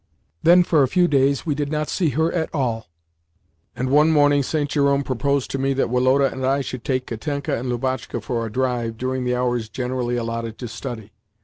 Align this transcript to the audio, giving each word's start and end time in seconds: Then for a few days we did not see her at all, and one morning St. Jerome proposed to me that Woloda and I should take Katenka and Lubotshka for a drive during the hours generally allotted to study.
Then 0.41 0.63
for 0.63 0.81
a 0.81 0.87
few 0.87 1.07
days 1.07 1.45
we 1.45 1.53
did 1.53 1.69
not 1.71 1.87
see 1.87 2.09
her 2.09 2.31
at 2.31 2.49
all, 2.55 2.87
and 3.75 3.87
one 3.91 4.09
morning 4.09 4.41
St. 4.41 4.67
Jerome 4.67 5.03
proposed 5.03 5.51
to 5.51 5.59
me 5.59 5.73
that 5.75 5.91
Woloda 5.91 6.25
and 6.31 6.43
I 6.43 6.61
should 6.61 6.83
take 6.83 7.05
Katenka 7.05 7.55
and 7.55 7.69
Lubotshka 7.69 8.19
for 8.21 8.43
a 8.43 8.51
drive 8.51 8.97
during 8.97 9.25
the 9.25 9.35
hours 9.35 9.69
generally 9.69 10.15
allotted 10.15 10.57
to 10.57 10.67
study. 10.67 11.11